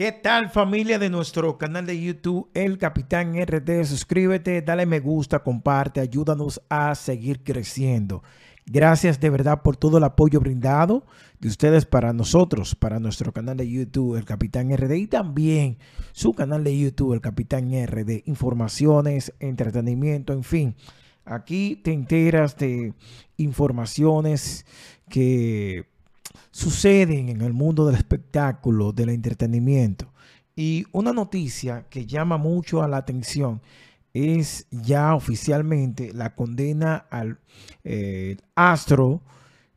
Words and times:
¿Qué 0.00 0.12
tal 0.12 0.48
familia 0.48 0.98
de 0.98 1.10
nuestro 1.10 1.58
canal 1.58 1.84
de 1.84 2.00
YouTube, 2.00 2.48
El 2.54 2.78
Capitán 2.78 3.34
RD? 3.38 3.84
Suscríbete, 3.84 4.62
dale 4.62 4.86
me 4.86 4.98
gusta, 4.98 5.40
comparte, 5.40 6.00
ayúdanos 6.00 6.62
a 6.70 6.94
seguir 6.94 7.44
creciendo. 7.44 8.22
Gracias 8.64 9.20
de 9.20 9.28
verdad 9.28 9.60
por 9.60 9.76
todo 9.76 9.98
el 9.98 10.04
apoyo 10.04 10.40
brindado 10.40 11.04
de 11.38 11.48
ustedes 11.48 11.84
para 11.84 12.14
nosotros, 12.14 12.74
para 12.74 12.98
nuestro 12.98 13.30
canal 13.34 13.58
de 13.58 13.68
YouTube, 13.68 14.16
El 14.16 14.24
Capitán 14.24 14.74
RD, 14.74 14.92
y 14.94 15.06
también 15.06 15.76
su 16.12 16.32
canal 16.32 16.64
de 16.64 16.78
YouTube, 16.78 17.12
El 17.12 17.20
Capitán 17.20 17.70
RD. 17.70 18.22
Informaciones, 18.24 19.34
entretenimiento, 19.38 20.32
en 20.32 20.44
fin. 20.44 20.76
Aquí 21.26 21.76
te 21.76 21.92
enteras 21.92 22.56
de 22.56 22.94
informaciones 23.36 24.64
que 25.10 25.89
suceden 26.50 27.28
en 27.28 27.40
el 27.42 27.52
mundo 27.52 27.86
del 27.86 27.96
espectáculo, 27.96 28.92
del 28.92 29.10
entretenimiento. 29.10 30.12
Y 30.56 30.84
una 30.92 31.12
noticia 31.12 31.86
que 31.88 32.06
llama 32.06 32.36
mucho 32.36 32.82
a 32.82 32.88
la 32.88 32.98
atención 32.98 33.62
es 34.12 34.66
ya 34.70 35.14
oficialmente 35.14 36.12
la 36.12 36.34
condena 36.34 36.96
al 36.96 37.38
eh, 37.84 38.36
astro 38.54 39.22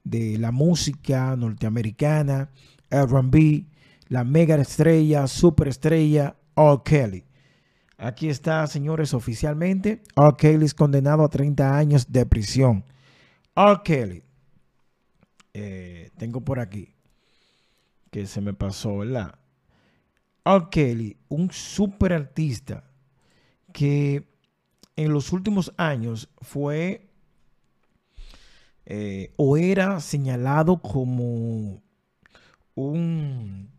de 0.04 0.38
la 0.38 0.52
música 0.52 1.36
norteamericana, 1.36 2.50
RB, 2.90 3.66
la 4.10 4.24
mega 4.24 4.56
estrella, 4.56 5.28
superestrella, 5.28 6.36
R. 6.56 6.82
Kelly. 6.84 7.26
Aquí 7.98 8.28
está, 8.28 8.66
señores, 8.68 9.14
oficialmente. 9.14 10.02
R. 10.16 10.34
Kelly 10.38 10.66
es 10.66 10.74
condenado 10.74 11.24
a 11.24 11.30
30 11.30 11.78
años 11.78 12.12
de 12.12 12.26
prisión. 12.26 12.84
R. 13.56 13.82
Kelly 13.84 14.24
eh, 15.54 16.12
tengo 16.18 16.42
por 16.42 16.60
aquí, 16.60 16.96
que 18.12 18.26
se 18.28 18.42
me 18.42 18.54
pasó, 18.54 18.98
¿verdad? 18.98 19.40
R. 20.46 20.68
Kelly, 20.72 21.18
un 21.30 21.52
super 21.52 22.14
artista 22.14 22.84
que 23.72 24.28
en 24.96 25.14
los 25.14 25.32
últimos 25.32 25.74
años 25.78 26.30
fue 26.42 27.10
eh, 28.86 29.34
o 29.38 29.58
era 29.58 30.00
señalado 30.00 30.82
como 30.82 31.82
un... 32.76 33.72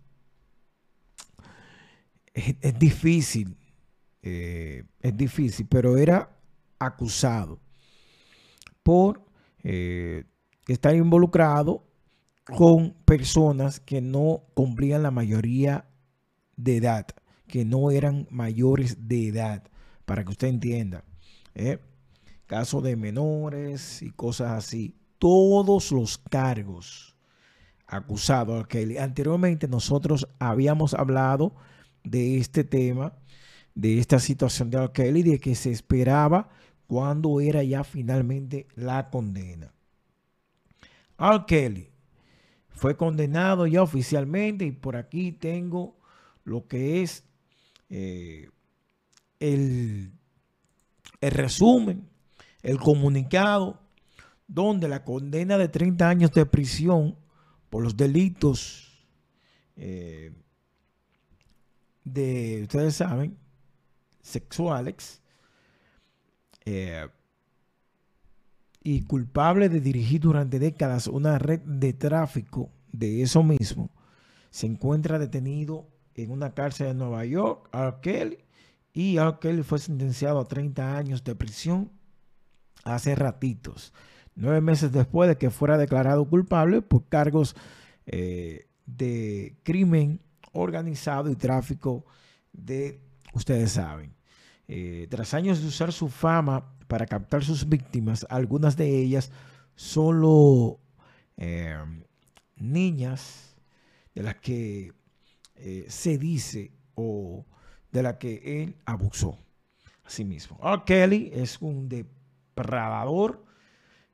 Es, 2.33 2.77
difícil, 2.81 3.56
eh, 4.22 4.84
es 5.00 5.16
difícil, 5.16 5.69
pero 5.69 5.97
era 5.97 6.36
acusado 6.81 7.61
por 8.83 9.25
estar 10.66 10.94
involucrado 10.94 11.84
con 12.56 12.94
personas 13.04 13.80
que 13.80 14.00
no 14.00 14.44
cumplían 14.54 15.02
la 15.02 15.10
mayoría 15.10 15.86
de 16.56 16.76
edad, 16.76 17.06
que 17.46 17.64
no 17.64 17.90
eran 17.90 18.26
mayores 18.30 19.08
de 19.08 19.28
edad, 19.28 19.64
para 20.04 20.24
que 20.24 20.30
usted 20.30 20.48
entienda. 20.48 21.04
¿eh? 21.54 21.78
Caso 22.46 22.80
de 22.80 22.96
menores 22.96 24.02
y 24.02 24.10
cosas 24.10 24.52
así. 24.52 24.94
Todos 25.18 25.90
los 25.92 26.18
cargos 26.18 27.16
acusados. 27.86 28.66
Que 28.66 28.98
anteriormente 29.00 29.68
nosotros 29.68 30.28
habíamos 30.38 30.94
hablado 30.94 31.54
de 32.02 32.38
este 32.38 32.64
tema, 32.64 33.14
de 33.74 33.98
esta 33.98 34.18
situación 34.18 34.70
de 34.70 34.90
Kelly, 34.92 35.22
de 35.22 35.40
que 35.40 35.54
se 35.54 35.70
esperaba 35.70 36.50
cuando 36.86 37.40
era 37.40 37.62
ya 37.62 37.82
finalmente 37.82 38.66
la 38.74 39.08
condena. 39.10 39.72
R. 41.18 41.44
Kelly 41.46 41.90
fue 42.70 42.96
condenado 42.96 43.66
ya 43.66 43.82
oficialmente 43.82 44.64
y 44.64 44.72
por 44.72 44.96
aquí 44.96 45.32
tengo 45.32 45.96
lo 46.44 46.66
que 46.66 47.02
es 47.02 47.24
eh, 47.88 48.50
el, 49.38 50.12
el 51.20 51.30
resumen, 51.30 52.08
el 52.62 52.78
comunicado, 52.78 53.80
donde 54.47 54.88
la 54.88 55.04
condena 55.04 55.56
de 55.56 55.69
30 55.69 56.08
años 56.08 56.32
de 56.32 56.47
prisión 56.47 57.16
por 57.70 57.82
los 57.82 57.97
delitos 57.97 58.84
eh, 59.76 60.32
de, 62.04 62.62
ustedes 62.62 62.97
saben, 62.97 63.36
sexuales, 64.22 65.22
eh, 66.64 67.08
y 68.84 69.03
culpable 69.03 69.71
de 69.71 69.81
dirigir 69.81 70.21
durante 70.21 70.59
décadas 70.59 71.06
una 71.09 71.39
red 71.39 71.61
de 71.61 71.95
tráfico 71.95 72.71
de 72.93 73.22
eso 73.22 73.43
mismo, 73.43 73.91
se 74.50 74.67
encuentra 74.67 75.19
detenido 75.19 75.89
en 76.15 76.31
una 76.31 76.55
cárcel 76.55 76.89
de 76.89 76.95
Nueva 76.95 77.25
York, 77.25 77.69
R. 77.72 77.97
Kelly, 78.03 78.39
y 78.93 79.17
R. 79.17 79.39
Kelly 79.41 79.62
fue 79.62 79.78
sentenciado 79.78 80.39
a 80.39 80.47
30 80.47 80.97
años 80.97 81.25
de 81.25 81.34
prisión 81.34 81.91
hace 82.84 83.15
ratitos, 83.15 83.93
nueve 84.37 84.61
meses 84.61 84.93
después 84.93 85.28
de 85.28 85.39
que 85.39 85.51
fuera 85.51 85.78
declarado 85.78 86.28
culpable 86.28 86.83
por 86.83 87.09
cargos 87.09 87.56
eh, 88.06 88.69
de 88.84 89.56
crimen 89.62 90.21
organizado 90.53 91.31
y 91.31 91.37
tráfico 91.37 92.05
de, 92.53 93.01
ustedes 93.33 93.72
saben. 93.72 94.15
Eh, 94.69 95.06
tras 95.11 95.34
años 95.34 95.61
de 95.61 95.69
usar 95.69 95.93
su 95.93 96.09
fama 96.09 96.73
para 96.87 97.06
captar 97.06 97.45
sus 97.45 97.69
víctimas, 97.69 98.27
algunas 98.28 98.77
de 98.77 99.00
ellas 99.00 99.31
solo 99.75 100.81
eh, 101.37 101.77
niñas 102.56 103.56
de 104.15 104.22
las 104.22 104.37
que 104.37 104.93
eh, 105.56 105.87
se 105.89 106.19
dice 106.19 106.72
o 106.95 107.45
de 107.91 108.03
las 108.03 108.17
que 108.17 108.62
él 108.62 108.77
abusó. 108.84 109.39
Asimismo, 110.05 110.59
R. 110.62 110.83
Kelly 110.84 111.31
es 111.33 111.61
un 111.61 111.89
depredador. 111.89 113.45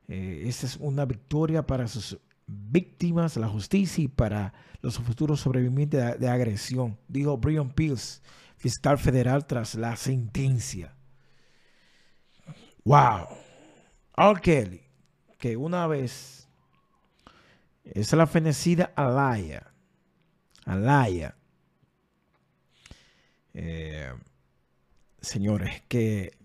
Eh, 0.08 0.44
esa 0.46 0.66
es 0.66 0.76
una 0.76 1.04
victoria 1.04 1.66
para 1.66 1.88
sus 1.88 2.18
víctimas, 2.46 3.36
la 3.36 3.48
justicia 3.48 4.04
y 4.04 4.08
para 4.08 4.52
los 4.80 4.98
futuros 4.98 5.40
sobrevivientes 5.40 6.00
de, 6.00 6.18
de 6.18 6.28
agresión, 6.28 6.98
dijo 7.06 7.36
Brian 7.38 7.70
Pills, 7.70 8.22
fiscal 8.56 8.98
federal, 8.98 9.46
tras 9.46 9.74
la 9.74 9.96
sentencia. 9.96 10.96
Wow. 12.84 13.28
R. 14.16 14.40
Kelly, 14.40 14.80
que 15.38 15.56
una 15.56 15.86
vez 15.86 16.48
es 17.84 18.12
la 18.12 18.26
fenecida 18.26 18.92
Alaya. 18.96 19.72
Alaya. 20.64 21.36
Eh, 23.52 24.12
señores, 25.20 25.82
que 25.88 26.38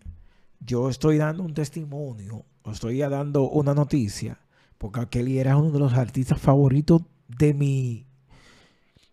yo 0.59 0.89
estoy 0.89 1.17
dando 1.17 1.43
un 1.43 1.53
testimonio, 1.53 2.45
estoy 2.65 2.99
dando 2.99 3.43
una 3.49 3.73
noticia, 3.73 4.39
porque 4.77 5.01
R. 5.01 5.09
Kelly 5.09 5.39
era 5.39 5.57
uno 5.57 5.71
de 5.71 5.79
los 5.79 5.93
artistas 5.93 6.41
favoritos 6.41 7.01
de 7.27 7.53
mi, 7.53 8.07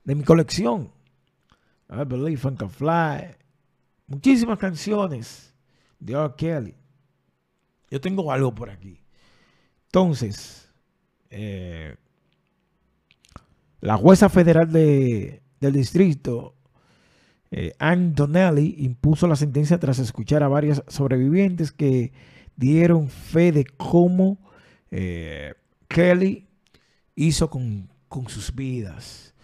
de 0.04 0.14
mi 0.14 0.24
colección. 0.24 0.90
I 1.88 2.04
Believe 2.04 2.48
I 2.48 2.56
Can 2.56 2.70
Fly. 2.70 3.36
Muchísimas 4.06 4.58
canciones 4.58 5.54
de 6.00 6.14
R. 6.14 6.34
Kelly. 6.36 6.81
Yo 7.92 8.00
tengo 8.00 8.32
algo 8.32 8.54
por 8.54 8.70
aquí. 8.70 9.04
Entonces, 9.84 10.70
eh, 11.28 11.94
la 13.82 13.98
jueza 13.98 14.30
federal 14.30 14.72
del 14.72 15.42
distrito, 15.60 16.54
eh, 17.50 17.74
Ann 17.78 18.14
Donnelly, 18.14 18.76
impuso 18.78 19.28
la 19.28 19.36
sentencia 19.36 19.78
tras 19.78 19.98
escuchar 19.98 20.42
a 20.42 20.48
varias 20.48 20.82
sobrevivientes 20.88 21.70
que 21.70 22.12
dieron 22.56 23.10
fe 23.10 23.52
de 23.52 23.66
cómo 23.66 24.38
eh, 24.90 25.52
Kelly 25.86 26.48
hizo 27.14 27.50
con, 27.50 27.90
con, 28.08 28.26
sus 28.30 28.54
vidas. 28.54 29.34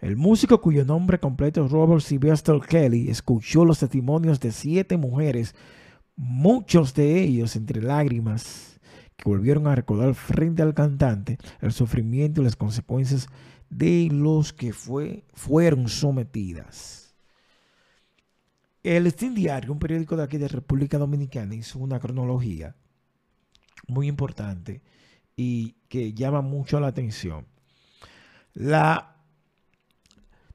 El 0.00 0.14
músico 0.14 0.60
cuyo 0.60 0.84
nombre 0.84 1.18
completo 1.18 1.64
es 1.64 1.72
Robert 1.72 2.02
Sylvester 2.02 2.60
Kelly 2.60 3.10
escuchó 3.10 3.64
los 3.64 3.80
testimonios 3.80 4.38
de 4.38 4.52
siete 4.52 4.96
mujeres 4.96 5.56
muchos 6.16 6.94
de 6.94 7.22
ellos 7.22 7.54
entre 7.56 7.82
lágrimas 7.82 8.80
que 9.16 9.28
volvieron 9.28 9.66
a 9.66 9.74
recordar 9.74 10.14
frente 10.14 10.62
al 10.62 10.74
cantante 10.74 11.38
el 11.60 11.72
sufrimiento 11.72 12.40
y 12.40 12.44
las 12.44 12.56
consecuencias 12.56 13.28
de 13.70 14.08
los 14.10 14.52
que 14.52 14.72
fue, 14.72 15.24
fueron 15.34 15.88
sometidas. 15.88 17.14
El 18.82 19.10
Steam 19.10 19.34
Diario, 19.34 19.72
un 19.72 19.78
periódico 19.78 20.16
de 20.16 20.22
aquí 20.22 20.38
de 20.38 20.48
República 20.48 20.96
Dominicana, 20.96 21.54
hizo 21.54 21.78
una 21.78 21.98
cronología 21.98 22.76
muy 23.88 24.06
importante 24.06 24.82
y 25.34 25.72
que 25.88 26.12
llama 26.12 26.40
mucho 26.40 26.78
la 26.78 26.86
atención. 26.86 27.46
La 28.54 29.16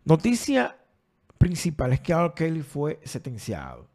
noticia 0.05 0.77
principal 1.37 1.93
es 1.93 1.99
que 1.99 2.13
R. 2.13 2.33
Kelly 2.33 2.61
fue 2.61 2.99
sentenciado. 3.03 3.89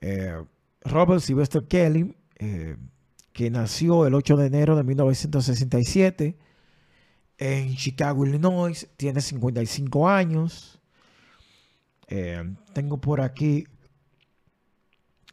Eh, 0.00 0.44
Robert 0.82 1.20
Sylvester 1.20 1.66
Kelly, 1.66 2.16
eh, 2.36 2.76
que 3.32 3.50
nació 3.50 4.06
el 4.06 4.14
8 4.14 4.36
de 4.36 4.46
enero 4.46 4.76
de 4.76 4.84
1967 4.84 6.36
en 7.38 7.74
Chicago, 7.74 8.26
Illinois, 8.26 8.88
tiene 8.96 9.20
55 9.20 10.08
años. 10.08 10.78
Eh, 12.08 12.54
tengo 12.74 13.00
por 13.00 13.20
aquí 13.20 13.66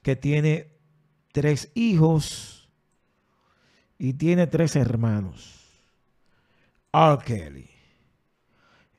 que 0.04 0.16
tiene 0.16 0.72
tres 1.34 1.70
hijos 1.76 2.70
y 4.00 4.14
tiene 4.14 4.48
tres 4.48 4.76
hermanos. 4.76 5.66
R. 6.94 7.18
Kelly. 7.26 7.77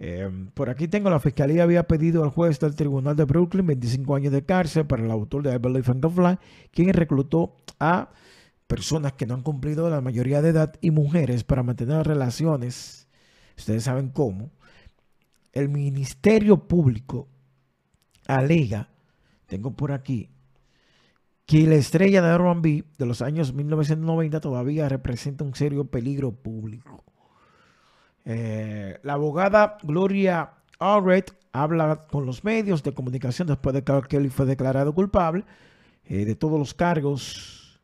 Em, 0.01 0.47
por 0.53 0.71
aquí 0.71 0.87
tengo, 0.87 1.11
la 1.11 1.19
fiscalía 1.19 1.65
había 1.65 1.89
pedido 1.89 2.23
al 2.23 2.31
juez 2.31 2.61
del 2.61 2.77
tribunal 2.77 3.17
de 3.17 3.25
Brooklyn 3.25 3.67
25 3.67 4.15
años 4.15 4.33
de 4.33 4.45
cárcel 4.45 4.87
para 4.87 5.05
el 5.05 5.11
autor 5.11 5.43
de 5.43 5.55
I 5.55 5.59
Believe 5.59 5.91
and 5.91 6.09
Fly, 6.09 6.39
quien 6.71 6.93
reclutó 6.93 7.57
a 7.81 8.11
personas 8.69 9.15
que 9.15 9.27
no 9.27 9.35
han 9.35 9.43
cumplido 9.43 9.91
la 9.91 10.01
mayoría 10.01 10.43
de 10.43 10.51
edad 10.51 10.75
y 10.81 10.91
mujeres 10.93 11.43
para 11.43 11.63
mantener 11.65 12.07
relaciones, 12.07 13.09
ustedes 13.57 13.85
saben 13.85 14.11
cómo. 14.11 14.53
El 15.53 15.69
Ministerio 15.69 16.69
Público 16.69 17.29
alega, 18.29 18.91
tengo 19.47 19.75
por 19.75 19.91
aquí, 19.91 20.31
que 21.47 21.67
la 21.67 21.77
estrella 21.77 22.23
de 22.23 22.35
R&B 22.35 22.85
de 22.99 23.07
los 23.07 23.23
años 23.23 23.55
1990 23.55 24.41
todavía 24.41 24.89
representa 24.89 25.45
un 25.45 25.55
serio 25.55 25.87
peligro 25.87 26.31
público. 26.33 27.08
Eh, 28.31 29.01
la 29.05 29.15
abogada 29.15 29.79
Gloria 29.83 30.53
Allred 30.79 31.25
habla 31.51 32.07
con 32.11 32.27
los 32.27 32.45
medios 32.45 32.83
de 32.83 32.93
comunicación 32.93 33.49
después 33.49 33.73
de 33.73 33.83
que 33.83 34.03
Kelly 34.07 34.29
fue 34.29 34.45
declarado 34.45 34.95
culpable 34.95 35.47
eh, 36.05 36.27
de 36.27 36.35
todos 36.35 36.59
los 36.59 36.75
cargos. 36.75 37.81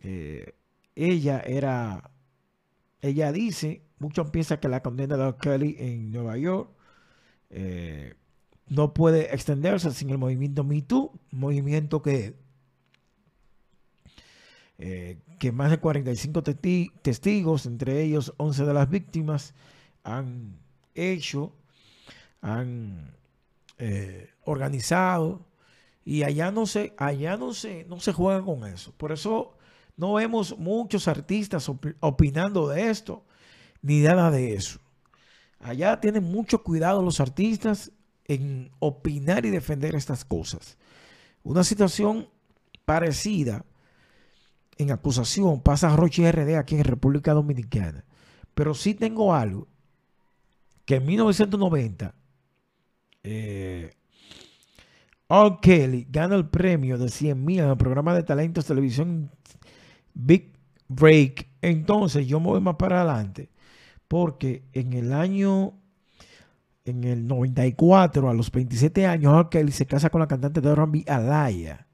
Eh, 0.00 0.54
ella 0.94 1.42
era, 1.46 2.10
ella 3.02 3.32
dice, 3.32 3.82
muchos 3.98 4.30
piensan 4.30 4.60
que 4.60 4.68
la 4.68 4.82
condena 4.82 5.18
de 5.18 5.36
Kelly 5.36 5.76
en 5.78 6.10
Nueva 6.10 6.38
York 6.38 6.70
no 8.68 8.94
puede 8.94 9.34
extenderse 9.34 9.90
sin 9.90 10.08
el 10.08 10.16
movimiento 10.16 10.64
Me 10.64 10.80
Too, 10.80 11.12
movimiento 11.30 12.00
que 12.00 12.34
eh, 14.78 15.18
que 15.38 15.52
más 15.52 15.70
de 15.70 15.78
45 15.78 16.42
testigos, 16.42 17.66
entre 17.66 18.02
ellos 18.02 18.34
11 18.38 18.64
de 18.64 18.74
las 18.74 18.88
víctimas, 18.90 19.54
han 20.02 20.58
hecho, 20.94 21.52
han 22.40 23.14
eh, 23.78 24.30
organizado 24.44 25.46
y 26.04 26.22
allá 26.22 26.50
no 26.50 26.66
se, 26.66 26.94
allá 26.98 27.36
no 27.36 27.54
se, 27.54 27.84
no 27.84 28.00
se 28.00 28.12
juega 28.12 28.42
con 28.42 28.66
eso. 28.66 28.92
Por 28.96 29.12
eso 29.12 29.56
no 29.96 30.14
vemos 30.14 30.58
muchos 30.58 31.08
artistas 31.08 31.70
opinando 32.00 32.68
de 32.68 32.90
esto, 32.90 33.24
ni 33.80 34.00
nada 34.00 34.30
de 34.30 34.54
eso. 34.54 34.80
Allá 35.60 36.00
tienen 36.00 36.24
mucho 36.24 36.62
cuidado 36.62 37.02
los 37.02 37.20
artistas 37.20 37.92
en 38.26 38.70
opinar 38.80 39.46
y 39.46 39.50
defender 39.50 39.94
estas 39.94 40.24
cosas. 40.24 40.76
Una 41.42 41.64
situación 41.64 42.28
parecida 42.84 43.64
en 44.78 44.90
acusación 44.90 45.60
pasa 45.60 45.92
a 45.92 45.96
Roche 45.96 46.30
RD 46.30 46.56
aquí 46.56 46.76
en 46.76 46.84
República 46.84 47.32
Dominicana. 47.32 48.04
Pero 48.54 48.74
sí 48.74 48.94
tengo 48.94 49.34
algo 49.34 49.68
que 50.84 50.96
en 50.96 51.06
1990 51.06 52.14
eh, 53.22 53.92
R. 55.28 55.56
Kelly 55.62 56.06
gana 56.10 56.36
el 56.36 56.48
premio 56.48 56.98
de 56.98 57.08
100 57.08 57.44
mil 57.44 57.60
en 57.60 57.70
el 57.70 57.76
programa 57.76 58.14
de 58.14 58.22
talentos 58.22 58.66
televisión 58.66 59.30
Big 60.12 60.52
Break. 60.88 61.48
Entonces 61.62 62.26
yo 62.26 62.40
me 62.40 62.46
voy 62.46 62.60
más 62.60 62.76
para 62.76 63.00
adelante 63.02 63.50
porque 64.06 64.64
en 64.72 64.92
el 64.92 65.12
año, 65.12 65.72
en 66.84 67.04
el 67.04 67.26
94, 67.26 68.28
a 68.28 68.34
los 68.34 68.52
27 68.52 69.06
años, 69.06 69.34
R. 69.34 69.48
Kelly 69.50 69.72
se 69.72 69.86
casa 69.86 70.10
con 70.10 70.20
la 70.20 70.28
cantante 70.28 70.60
de 70.60 70.70
R&B 70.70 71.04
Alaya 71.08 71.86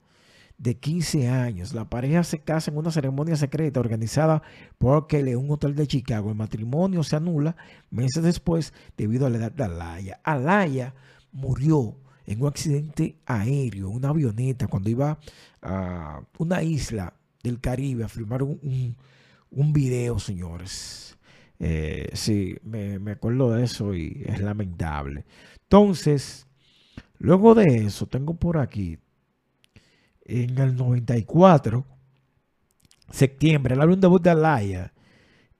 de 0.60 0.76
15 0.76 1.28
años. 1.28 1.72
La 1.72 1.88
pareja 1.88 2.22
se 2.22 2.40
casa 2.40 2.70
en 2.70 2.76
una 2.76 2.90
ceremonia 2.90 3.34
secreta 3.34 3.80
organizada 3.80 4.42
por 4.78 5.06
Kelly 5.06 5.32
en 5.32 5.38
un 5.38 5.50
hotel 5.50 5.74
de 5.74 5.86
Chicago. 5.86 6.28
El 6.28 6.36
matrimonio 6.36 7.02
se 7.02 7.16
anula 7.16 7.56
meses 7.90 8.22
después 8.22 8.74
debido 8.96 9.26
a 9.26 9.30
la 9.30 9.38
edad 9.38 9.52
de 9.52 9.64
Alaya. 9.64 10.20
Alaya 10.22 10.94
murió 11.32 11.96
en 12.26 12.42
un 12.42 12.48
accidente 12.48 13.16
aéreo, 13.24 13.88
una 13.88 14.10
avioneta, 14.10 14.68
cuando 14.68 14.90
iba 14.90 15.18
a 15.62 16.20
una 16.38 16.62
isla 16.62 17.14
del 17.42 17.58
Caribe 17.58 18.04
a 18.04 18.08
filmar 18.08 18.42
un, 18.42 18.96
video, 19.72 20.18
señores. 20.18 21.16
Eh, 21.58 22.10
sí, 22.12 22.56
me, 22.62 22.98
me 22.98 23.12
acuerdo 23.12 23.50
de 23.50 23.64
eso 23.64 23.94
y 23.94 24.22
es 24.26 24.40
lamentable. 24.42 25.24
Entonces, 25.62 26.46
luego 27.18 27.54
de 27.54 27.86
eso, 27.86 28.06
tengo 28.06 28.34
por 28.34 28.58
aquí, 28.58 28.98
en 30.30 30.56
el 30.58 30.76
94, 30.76 31.84
septiembre, 33.10 33.74
el 33.74 33.80
álbum 33.80 34.00
debut 34.00 34.22
de 34.22 34.30
Alaya, 34.30 34.92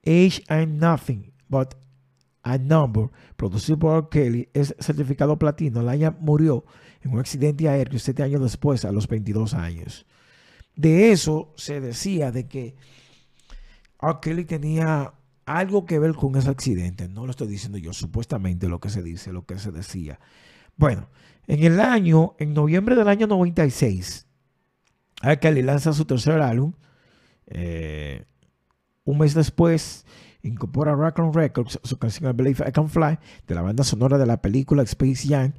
Age 0.07 0.43
and 0.49 0.81
Nothing 0.81 1.33
But 1.49 1.75
a 2.43 2.57
Number, 2.57 3.11
producido 3.37 3.79
por 3.79 4.09
Kelly, 4.09 4.49
es 4.55 4.75
certificado 4.79 5.39
platino. 5.39 5.81
Alaya 5.81 6.17
murió 6.21 6.65
en 7.03 7.13
un 7.13 7.19
accidente 7.19 7.69
aéreo 7.69 7.99
siete 7.99 8.23
años 8.23 8.41
después, 8.41 8.85
a 8.85 8.93
los 8.93 9.09
22 9.09 9.55
años. 9.55 10.07
De 10.77 11.11
eso 11.11 11.53
se 11.57 11.81
decía 11.81 12.31
de 12.31 12.47
que 12.47 12.77
R. 14.01 14.19
Kelly 14.23 14.45
tenía 14.45 15.13
algo 15.45 15.85
que 15.85 15.99
ver 15.99 16.15
con 16.15 16.37
ese 16.37 16.49
accidente. 16.49 17.09
No 17.09 17.27
lo 17.27 17.33
estoy 17.33 17.49
diciendo 17.49 17.77
yo, 17.77 17.93
supuestamente 17.93 18.69
lo 18.69 18.81
que 18.81 18.89
se 18.89 19.03
dice, 19.03 19.33
lo 19.33 19.45
que 19.45 19.59
se 19.59 19.73
decía. 19.73 20.21
Bueno, 20.77 21.09
en 21.47 21.65
el 21.65 21.81
año, 21.81 22.35
en 22.39 22.55
noviembre 22.55 22.95
del 22.95 23.09
año 23.09 23.27
96, 23.27 24.27
R. 25.23 25.39
Kelly 25.39 25.63
lanza 25.63 25.93
su 25.93 26.05
tercer 26.05 26.41
álbum. 26.41 26.73
Eh, 27.47 28.25
un 29.05 29.19
mes 29.19 29.35
después, 29.35 30.07
incorpora 30.43 30.95
Rock 30.95 31.19
on 31.19 31.35
Records 31.35 31.81
su 31.83 31.99
canción 31.99 32.31
I 32.31 32.33
Believe 32.35 32.65
I 32.67 32.73
Can 32.73 32.89
Fly 32.89 33.19
de 33.47 33.55
la 33.55 33.63
banda 33.63 33.85
sonora 33.85 34.19
de 34.19 34.27
la 34.27 34.41
película 34.41 34.83
Space 34.83 35.29
Jam 35.29 35.53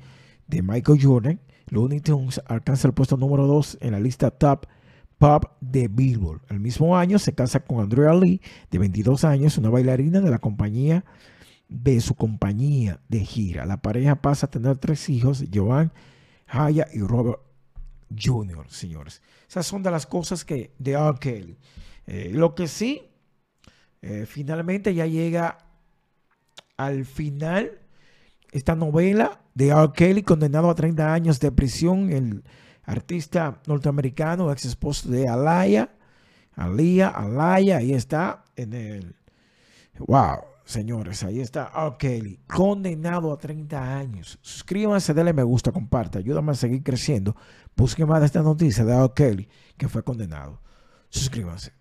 de 0.47 0.61
Michael 0.61 0.99
Jordan. 1.01 1.39
Looney 1.67 2.01
Tunes 2.01 2.41
alcanza 2.47 2.87
el 2.87 2.93
puesto 2.93 3.17
número 3.17 3.47
2 3.47 3.77
en 3.81 3.91
la 3.91 3.99
lista 3.99 4.31
Top 4.31 4.65
Pop 5.17 5.45
de 5.61 5.87
Billboard. 5.87 6.41
El 6.49 6.59
mismo 6.59 6.97
año 6.97 7.19
se 7.19 7.33
casa 7.33 7.59
con 7.59 7.79
Andrea 7.79 8.13
Lee, 8.13 8.41
de 8.71 8.79
22 8.79 9.23
años, 9.23 9.57
una 9.57 9.69
bailarina 9.69 10.19
de 10.19 10.31
la 10.31 10.39
compañía 10.39 11.05
de 11.69 12.01
su 12.01 12.15
compañía 12.15 12.99
de 13.07 13.19
gira. 13.19 13.65
La 13.65 13.81
pareja 13.81 14.15
pasa 14.15 14.47
a 14.47 14.49
tener 14.49 14.77
tres 14.77 15.07
hijos, 15.09 15.45
Joan, 15.53 15.93
Haya 16.47 16.87
y 16.91 16.99
Robert 16.99 17.39
Jr., 18.17 18.65
señores. 18.69 19.21
Esas 19.47 19.65
son 19.65 19.83
de 19.83 19.91
las 19.91 20.05
cosas 20.05 20.45
que 20.45 20.73
de 20.79 20.91
R. 20.93 21.17
Kelly. 21.19 21.57
Eh, 22.07 22.31
lo 22.33 22.55
que 22.55 22.67
sí, 22.67 23.09
eh, 24.01 24.25
finalmente 24.25 24.93
ya 24.93 25.05
llega 25.05 25.57
al 26.77 27.05
final 27.05 27.79
esta 28.51 28.75
novela 28.75 29.41
de 29.53 29.69
R. 29.69 29.91
Kelly, 29.93 30.23
condenado 30.23 30.69
a 30.69 30.75
30 30.75 31.13
años 31.13 31.39
de 31.39 31.51
prisión, 31.51 32.11
el 32.11 32.43
artista 32.83 33.61
norteamericano, 33.67 34.51
ex 34.51 34.65
esposo 34.65 35.09
de 35.09 35.27
Alaya, 35.27 35.91
Alía, 36.55 37.07
Alaya, 37.09 37.77
ahí 37.77 37.93
está 37.93 38.43
en 38.55 38.73
el... 38.73 39.15
¡Wow! 39.99 40.50
Señores, 40.71 41.21
ahí 41.23 41.41
está. 41.41 41.69
Kelly, 41.99 42.39
condenado 42.47 43.33
a 43.33 43.37
30 43.37 43.97
años. 43.97 44.39
Suscríbanse, 44.41 45.13
denle 45.13 45.33
me 45.33 45.43
gusta, 45.43 45.73
comparte, 45.73 46.19
ayúdame 46.19 46.53
a 46.53 46.55
seguir 46.55 46.81
creciendo. 46.81 47.35
Busquen 47.75 48.07
más 48.07 48.21
de 48.21 48.27
esta 48.27 48.41
noticia 48.41 48.85
de 48.85 48.93
R. 48.93 49.11
Kelly, 49.13 49.49
que 49.77 49.89
fue 49.89 50.01
condenado. 50.01 50.61
Suscríbanse. 51.09 51.73